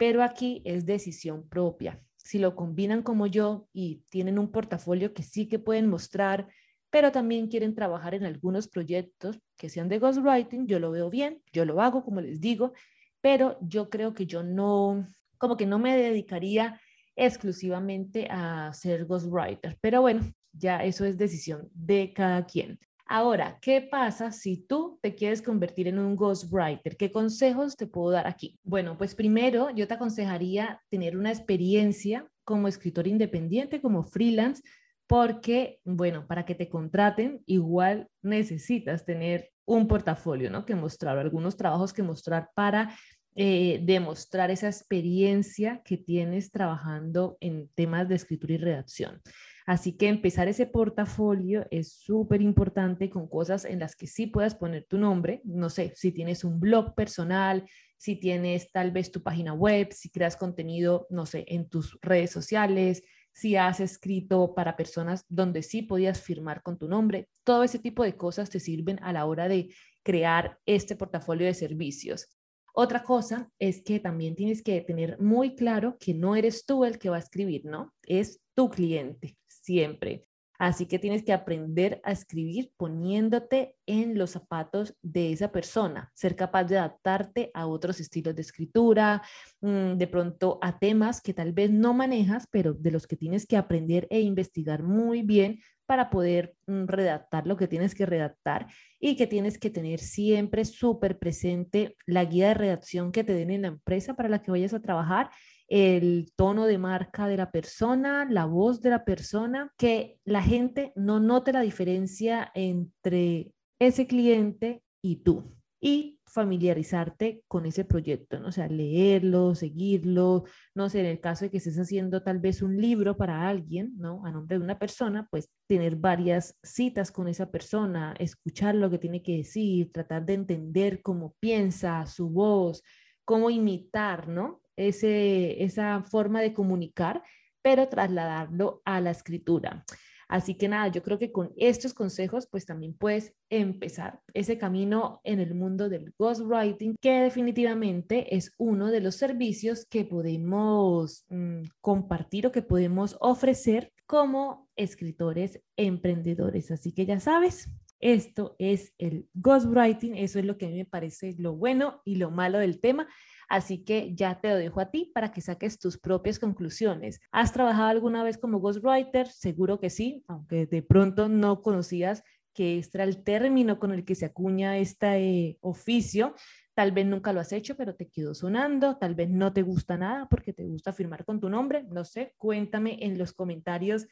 Pero 0.00 0.22
aquí 0.22 0.62
es 0.64 0.86
decisión 0.86 1.46
propia. 1.46 2.02
Si 2.16 2.38
lo 2.38 2.56
combinan 2.56 3.02
como 3.02 3.26
yo 3.26 3.68
y 3.70 4.02
tienen 4.08 4.38
un 4.38 4.50
portafolio 4.50 5.12
que 5.12 5.22
sí 5.22 5.46
que 5.46 5.58
pueden 5.58 5.90
mostrar, 5.90 6.48
pero 6.88 7.12
también 7.12 7.48
quieren 7.48 7.74
trabajar 7.74 8.14
en 8.14 8.24
algunos 8.24 8.66
proyectos 8.66 9.38
que 9.58 9.68
sean 9.68 9.90
de 9.90 9.98
ghostwriting, 9.98 10.66
yo 10.66 10.78
lo 10.78 10.90
veo 10.90 11.10
bien, 11.10 11.42
yo 11.52 11.66
lo 11.66 11.82
hago, 11.82 12.02
como 12.02 12.22
les 12.22 12.40
digo, 12.40 12.72
pero 13.20 13.58
yo 13.60 13.90
creo 13.90 14.14
que 14.14 14.24
yo 14.24 14.42
no, 14.42 15.06
como 15.36 15.58
que 15.58 15.66
no 15.66 15.78
me 15.78 15.94
dedicaría 15.94 16.80
exclusivamente 17.14 18.26
a 18.30 18.72
ser 18.72 19.04
ghostwriter. 19.04 19.76
Pero 19.82 20.00
bueno, 20.00 20.22
ya 20.54 20.82
eso 20.82 21.04
es 21.04 21.18
decisión 21.18 21.68
de 21.74 22.14
cada 22.14 22.46
quien. 22.46 22.78
Ahora, 23.12 23.58
¿qué 23.60 23.80
pasa 23.80 24.30
si 24.30 24.56
tú 24.56 25.00
te 25.02 25.16
quieres 25.16 25.42
convertir 25.42 25.88
en 25.88 25.98
un 25.98 26.14
ghostwriter? 26.14 26.96
¿Qué 26.96 27.10
consejos 27.10 27.76
te 27.76 27.88
puedo 27.88 28.12
dar 28.12 28.28
aquí? 28.28 28.56
Bueno, 28.62 28.96
pues 28.96 29.16
primero 29.16 29.70
yo 29.70 29.88
te 29.88 29.94
aconsejaría 29.94 30.80
tener 30.90 31.16
una 31.16 31.30
experiencia 31.32 32.30
como 32.44 32.68
escritor 32.68 33.08
independiente, 33.08 33.80
como 33.80 34.04
freelance, 34.04 34.62
porque, 35.08 35.80
bueno, 35.84 36.24
para 36.28 36.46
que 36.46 36.54
te 36.54 36.68
contraten, 36.68 37.42
igual 37.46 38.06
necesitas 38.22 39.04
tener 39.04 39.50
un 39.64 39.88
portafolio, 39.88 40.48
¿no? 40.48 40.64
Que 40.64 40.76
mostrar, 40.76 41.18
algunos 41.18 41.56
trabajos 41.56 41.92
que 41.92 42.04
mostrar 42.04 42.50
para 42.54 42.96
eh, 43.34 43.80
demostrar 43.82 44.52
esa 44.52 44.68
experiencia 44.68 45.82
que 45.84 45.96
tienes 45.96 46.52
trabajando 46.52 47.38
en 47.40 47.70
temas 47.74 48.08
de 48.08 48.14
escritura 48.14 48.54
y 48.54 48.58
redacción. 48.58 49.20
Así 49.66 49.96
que 49.96 50.08
empezar 50.08 50.48
ese 50.48 50.66
portafolio 50.66 51.66
es 51.70 51.92
súper 51.92 52.42
importante 52.42 53.10
con 53.10 53.28
cosas 53.28 53.64
en 53.64 53.78
las 53.78 53.94
que 53.96 54.06
sí 54.06 54.26
puedas 54.26 54.54
poner 54.54 54.84
tu 54.84 54.98
nombre. 54.98 55.40
No 55.44 55.70
sé, 55.70 55.92
si 55.96 56.12
tienes 56.12 56.44
un 56.44 56.60
blog 56.60 56.94
personal, 56.94 57.68
si 57.96 58.16
tienes 58.16 58.72
tal 58.72 58.92
vez 58.92 59.10
tu 59.10 59.22
página 59.22 59.52
web, 59.52 59.88
si 59.92 60.10
creas 60.10 60.36
contenido, 60.36 61.06
no 61.10 61.26
sé, 61.26 61.44
en 61.48 61.68
tus 61.68 61.98
redes 62.00 62.30
sociales, 62.30 63.02
si 63.32 63.56
has 63.56 63.80
escrito 63.80 64.54
para 64.54 64.76
personas 64.76 65.24
donde 65.28 65.62
sí 65.62 65.82
podías 65.82 66.20
firmar 66.20 66.62
con 66.62 66.78
tu 66.78 66.88
nombre. 66.88 67.28
Todo 67.44 67.62
ese 67.62 67.78
tipo 67.78 68.02
de 68.02 68.16
cosas 68.16 68.50
te 68.50 68.60
sirven 68.60 68.98
a 69.02 69.12
la 69.12 69.26
hora 69.26 69.48
de 69.48 69.74
crear 70.02 70.58
este 70.66 70.96
portafolio 70.96 71.46
de 71.46 71.54
servicios. 71.54 72.28
Otra 72.72 73.02
cosa 73.02 73.50
es 73.58 73.82
que 73.82 74.00
también 74.00 74.36
tienes 74.36 74.62
que 74.62 74.80
tener 74.80 75.20
muy 75.20 75.56
claro 75.56 75.96
que 75.98 76.14
no 76.14 76.36
eres 76.36 76.64
tú 76.64 76.84
el 76.84 76.98
que 76.98 77.10
va 77.10 77.16
a 77.16 77.20
escribir, 77.20 77.64
¿no? 77.64 77.92
Es 78.02 78.40
tu 78.54 78.70
cliente, 78.70 79.36
siempre. 79.70 80.26
Así 80.58 80.84
que 80.84 80.98
tienes 80.98 81.22
que 81.22 81.32
aprender 81.32 82.02
a 82.04 82.12
escribir 82.12 82.72
poniéndote 82.76 83.76
en 83.86 84.18
los 84.18 84.32
zapatos 84.32 84.94
de 85.00 85.32
esa 85.32 85.52
persona, 85.52 86.10
ser 86.14 86.36
capaz 86.36 86.64
de 86.64 86.76
adaptarte 86.76 87.50
a 87.54 87.66
otros 87.66 87.98
estilos 87.98 88.34
de 88.34 88.42
escritura, 88.42 89.22
mm, 89.62 89.96
de 89.96 90.06
pronto 90.06 90.58
a 90.60 90.78
temas 90.78 91.22
que 91.22 91.32
tal 91.32 91.52
vez 91.52 91.70
no 91.70 91.94
manejas, 91.94 92.46
pero 92.50 92.74
de 92.74 92.90
los 92.90 93.06
que 93.06 93.16
tienes 93.16 93.46
que 93.46 93.56
aprender 93.56 94.06
e 94.10 94.20
investigar 94.20 94.82
muy 94.82 95.22
bien 95.22 95.60
para 95.86 96.10
poder 96.10 96.54
mm, 96.66 96.84
redactar 96.86 97.46
lo 97.46 97.56
que 97.56 97.66
tienes 97.66 97.94
que 97.94 98.04
redactar 98.04 98.66
y 98.98 99.16
que 99.16 99.26
tienes 99.26 99.56
que 99.58 99.70
tener 99.70 99.98
siempre 99.98 100.66
súper 100.66 101.18
presente 101.18 101.96
la 102.06 102.24
guía 102.26 102.48
de 102.48 102.54
redacción 102.54 103.12
que 103.12 103.24
te 103.24 103.32
den 103.32 103.50
en 103.50 103.62
la 103.62 103.68
empresa 103.68 104.14
para 104.14 104.28
la 104.28 104.42
que 104.42 104.50
vayas 104.50 104.74
a 104.74 104.82
trabajar, 104.82 105.30
el 105.70 106.32
tono 106.36 106.66
de 106.66 106.78
marca 106.78 107.28
de 107.28 107.36
la 107.36 107.50
persona, 107.50 108.26
la 108.28 108.44
voz 108.44 108.82
de 108.82 108.90
la 108.90 109.04
persona, 109.04 109.72
que 109.78 110.18
la 110.24 110.42
gente 110.42 110.92
no 110.96 111.20
note 111.20 111.52
la 111.52 111.60
diferencia 111.60 112.50
entre 112.54 113.52
ese 113.78 114.06
cliente 114.06 114.82
y 115.00 115.22
tú. 115.22 115.56
Y 115.80 116.20
familiarizarte 116.26 117.42
con 117.48 117.66
ese 117.66 117.84
proyecto, 117.84 118.38
¿no? 118.38 118.48
o 118.48 118.52
sea, 118.52 118.68
leerlo, 118.68 119.54
seguirlo, 119.54 120.44
no 120.74 120.88
sé, 120.88 121.00
en 121.00 121.06
el 121.06 121.20
caso 121.20 121.44
de 121.44 121.50
que 121.50 121.56
estés 121.56 121.78
haciendo 121.78 122.22
tal 122.22 122.38
vez 122.38 122.62
un 122.62 122.76
libro 122.76 123.16
para 123.16 123.48
alguien, 123.48 123.94
¿no? 123.96 124.24
A 124.24 124.30
nombre 124.30 124.58
de 124.58 124.64
una 124.64 124.78
persona, 124.78 125.26
pues 125.30 125.50
tener 125.66 125.96
varias 125.96 126.56
citas 126.62 127.10
con 127.10 127.26
esa 127.26 127.50
persona, 127.50 128.14
escuchar 128.18 128.76
lo 128.76 128.90
que 128.90 128.98
tiene 128.98 129.22
que 129.22 129.38
decir, 129.38 129.90
tratar 129.90 130.24
de 130.24 130.34
entender 130.34 131.02
cómo 131.02 131.34
piensa, 131.40 132.06
su 132.06 132.28
voz, 132.28 132.82
cómo 133.24 133.50
imitar, 133.50 134.28
¿no? 134.28 134.60
Esa 134.88 136.02
forma 136.02 136.40
de 136.40 136.54
comunicar, 136.54 137.22
pero 137.62 137.88
trasladarlo 137.88 138.82
a 138.84 139.00
la 139.00 139.10
escritura. 139.10 139.84
Así 140.30 140.54
que 140.54 140.68
nada, 140.68 140.86
yo 140.86 141.02
creo 141.02 141.18
que 141.18 141.32
con 141.32 141.52
estos 141.56 141.92
consejos 141.92 142.46
pues 142.48 142.64
también 142.64 142.94
puedes 142.94 143.34
empezar 143.50 144.20
ese 144.32 144.58
camino 144.58 145.20
en 145.24 145.40
el 145.40 145.56
mundo 145.56 145.88
del 145.88 146.14
ghostwriting, 146.16 146.94
que 147.00 147.22
definitivamente 147.22 148.36
es 148.36 148.54
uno 148.56 148.92
de 148.92 149.00
los 149.00 149.16
servicios 149.16 149.86
que 149.86 150.04
podemos 150.04 151.24
mm, 151.30 151.62
compartir 151.80 152.46
o 152.46 152.52
que 152.52 152.62
podemos 152.62 153.16
ofrecer 153.18 153.92
como 154.06 154.68
escritores 154.76 155.60
emprendedores. 155.76 156.70
Así 156.70 156.92
que 156.92 157.06
ya 157.06 157.18
sabes, 157.18 157.68
esto 157.98 158.54
es 158.60 158.94
el 158.98 159.28
ghostwriting, 159.34 160.16
eso 160.16 160.38
es 160.38 160.44
lo 160.44 160.56
que 160.56 160.66
a 160.66 160.68
mí 160.68 160.76
me 160.76 160.86
parece 160.86 161.34
lo 161.38 161.56
bueno 161.56 162.02
y 162.04 162.16
lo 162.16 162.30
malo 162.30 162.58
del 162.58 162.80
tema. 162.80 163.08
Así 163.50 163.78
que 163.84 164.14
ya 164.14 164.40
te 164.40 164.48
lo 164.48 164.54
dejo 164.54 164.80
a 164.80 164.92
ti 164.92 165.10
para 165.12 165.32
que 165.32 165.40
saques 165.40 165.80
tus 165.80 165.98
propias 165.98 166.38
conclusiones. 166.38 167.20
¿Has 167.32 167.52
trabajado 167.52 167.88
alguna 167.88 168.22
vez 168.22 168.38
como 168.38 168.60
ghostwriter? 168.60 169.26
Seguro 169.26 169.80
que 169.80 169.90
sí, 169.90 170.22
aunque 170.28 170.66
de 170.66 170.82
pronto 170.82 171.28
no 171.28 171.60
conocías 171.60 172.22
que 172.54 172.78
este 172.78 172.98
era 172.98 173.04
el 173.04 173.24
término 173.24 173.80
con 173.80 173.90
el 173.90 174.04
que 174.04 174.14
se 174.14 174.26
acuña 174.26 174.78
este 174.78 175.58
oficio. 175.62 176.36
Tal 176.74 176.92
vez 176.92 177.06
nunca 177.06 177.32
lo 177.32 177.40
has 177.40 177.52
hecho, 177.52 177.76
pero 177.76 177.96
te 177.96 178.08
quedó 178.08 178.34
sonando. 178.34 178.98
Tal 178.98 179.16
vez 179.16 179.28
no 179.28 179.52
te 179.52 179.62
gusta 179.62 179.96
nada 179.96 180.28
porque 180.30 180.52
te 180.52 180.64
gusta 180.64 180.92
firmar 180.92 181.24
con 181.24 181.40
tu 181.40 181.48
nombre. 181.50 181.82
No 181.90 182.04
sé, 182.04 182.34
cuéntame 182.38 182.98
en 183.04 183.18
los 183.18 183.32
comentarios 183.32 184.06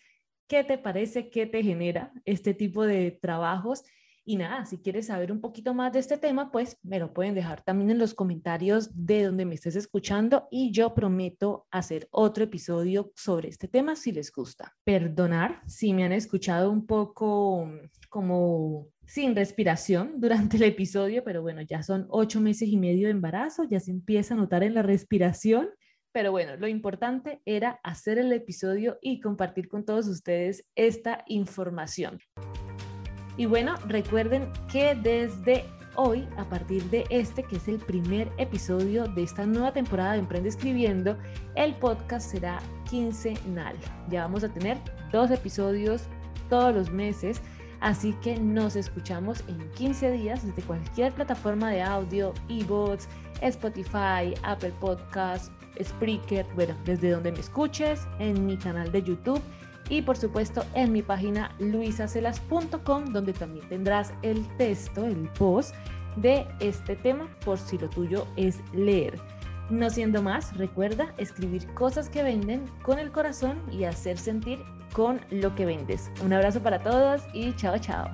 qué 0.48 0.64
te 0.64 0.78
parece, 0.78 1.30
qué 1.30 1.46
te 1.46 1.62
genera 1.62 2.12
este 2.24 2.54
tipo 2.54 2.84
de 2.84 3.12
trabajos 3.22 3.84
y 4.28 4.36
nada, 4.36 4.66
si 4.66 4.76
quieres 4.76 5.06
saber 5.06 5.32
un 5.32 5.40
poquito 5.40 5.72
más 5.72 5.90
de 5.94 6.00
este 6.00 6.18
tema, 6.18 6.52
pues 6.52 6.76
me 6.82 6.98
lo 6.98 7.14
pueden 7.14 7.34
dejar 7.34 7.62
también 7.62 7.88
en 7.88 7.98
los 7.98 8.12
comentarios 8.12 8.90
de 8.92 9.22
donde 9.22 9.46
me 9.46 9.54
estés 9.54 9.74
escuchando 9.74 10.48
y 10.50 10.70
yo 10.70 10.92
prometo 10.92 11.66
hacer 11.70 12.08
otro 12.10 12.44
episodio 12.44 13.10
sobre 13.16 13.48
este 13.48 13.68
tema 13.68 13.96
si 13.96 14.12
les 14.12 14.30
gusta. 14.30 14.76
Perdonar 14.84 15.62
si 15.66 15.94
me 15.94 16.04
han 16.04 16.12
escuchado 16.12 16.70
un 16.70 16.86
poco 16.86 17.70
como 18.10 18.88
sin 19.06 19.34
respiración 19.34 20.16
durante 20.20 20.58
el 20.58 20.64
episodio, 20.64 21.24
pero 21.24 21.40
bueno, 21.40 21.62
ya 21.62 21.82
son 21.82 22.06
ocho 22.10 22.38
meses 22.42 22.68
y 22.68 22.76
medio 22.76 23.06
de 23.06 23.12
embarazo, 23.12 23.64
ya 23.64 23.80
se 23.80 23.92
empieza 23.92 24.34
a 24.34 24.36
notar 24.36 24.62
en 24.62 24.74
la 24.74 24.82
respiración. 24.82 25.70
Pero 26.12 26.32
bueno, 26.32 26.54
lo 26.56 26.68
importante 26.68 27.40
era 27.46 27.80
hacer 27.82 28.18
el 28.18 28.30
episodio 28.34 28.98
y 29.00 29.20
compartir 29.20 29.68
con 29.68 29.86
todos 29.86 30.06
ustedes 30.06 30.66
esta 30.74 31.24
información. 31.28 32.18
Y 33.38 33.46
bueno, 33.46 33.76
recuerden 33.86 34.52
que 34.70 34.96
desde 34.96 35.64
hoy, 35.94 36.28
a 36.36 36.44
partir 36.44 36.82
de 36.90 37.06
este, 37.08 37.44
que 37.44 37.56
es 37.56 37.68
el 37.68 37.78
primer 37.78 38.28
episodio 38.36 39.06
de 39.06 39.22
esta 39.22 39.46
nueva 39.46 39.72
temporada 39.72 40.14
de 40.14 40.18
Emprende 40.18 40.48
Escribiendo, 40.48 41.16
el 41.54 41.72
podcast 41.76 42.32
será 42.32 42.58
quincenal. 42.90 43.76
Ya 44.10 44.22
vamos 44.22 44.42
a 44.42 44.48
tener 44.48 44.76
dos 45.12 45.30
episodios 45.30 46.02
todos 46.50 46.74
los 46.74 46.90
meses. 46.90 47.40
Así 47.78 48.12
que 48.22 48.36
nos 48.40 48.74
escuchamos 48.74 49.44
en 49.46 49.70
15 49.70 50.10
días 50.10 50.44
desde 50.44 50.62
cualquier 50.62 51.12
plataforma 51.12 51.70
de 51.70 51.80
audio, 51.80 52.34
eBooks, 52.48 53.08
Spotify, 53.40 54.34
Apple 54.42 54.72
Podcasts, 54.80 55.52
Spreaker, 55.80 56.44
bueno, 56.56 56.74
desde 56.84 57.10
donde 57.10 57.30
me 57.30 57.38
escuches, 57.38 58.00
en 58.18 58.46
mi 58.46 58.56
canal 58.56 58.90
de 58.90 59.00
YouTube 59.00 59.40
y 59.88 60.02
por 60.02 60.16
supuesto 60.16 60.64
en 60.74 60.92
mi 60.92 61.02
página 61.02 61.54
luisacelas.com 61.58 63.06
donde 63.06 63.32
también 63.32 63.68
tendrás 63.68 64.12
el 64.22 64.46
texto, 64.56 65.04
el 65.04 65.28
post 65.38 65.74
de 66.16 66.46
este 66.60 66.96
tema 66.96 67.28
por 67.44 67.58
si 67.58 67.78
lo 67.78 67.88
tuyo 67.88 68.26
es 68.36 68.60
leer. 68.72 69.18
No 69.70 69.90
siendo 69.90 70.22
más, 70.22 70.56
recuerda 70.56 71.14
escribir 71.18 71.66
cosas 71.74 72.08
que 72.08 72.22
venden 72.22 72.64
con 72.82 72.98
el 72.98 73.12
corazón 73.12 73.60
y 73.70 73.84
hacer 73.84 74.18
sentir 74.18 74.58
con 74.92 75.20
lo 75.30 75.54
que 75.54 75.66
vendes. 75.66 76.10
Un 76.24 76.32
abrazo 76.32 76.62
para 76.62 76.82
todos 76.82 77.22
y 77.34 77.52
chao 77.54 77.78
chao. 77.78 78.08